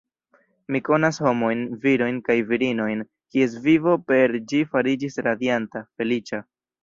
Mi 0.75 0.79
konas 0.85 1.19
homojn, 1.25 1.59
virojn 1.83 2.17
kaj 2.29 2.37
virinojn, 2.53 3.03
kies 3.35 3.55
vivo 3.67 3.95
per 4.07 4.35
ĝi 4.53 4.63
fariĝis 4.71 5.23
radianta, 5.29 5.85
feliĉa. 6.01 6.41